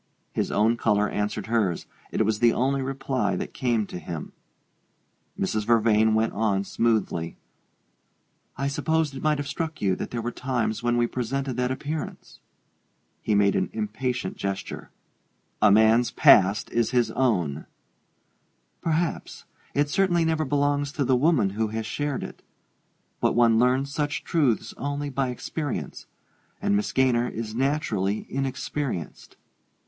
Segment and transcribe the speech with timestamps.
[0.31, 4.31] His own color answered hers: it was the only reply that came to him.
[5.39, 5.63] Mrs.
[5.67, 7.37] Vervain went on, smoothly:
[8.57, 11.69] "I supposed it might have struck you that there were times when we presented that
[11.69, 12.39] appearance."
[13.21, 14.89] He made an impatient gesture.
[15.61, 17.67] "A man's past is his own!"
[18.81, 19.45] "Perhaps
[19.75, 22.41] it certainly never belongs to the woman who has shared it.
[23.19, 26.07] But one learns such truths only by experience;
[26.59, 29.37] and Miss Gaynor is naturally inexperienced."